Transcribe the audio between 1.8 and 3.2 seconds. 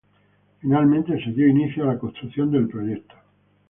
a la construcción del proyecto.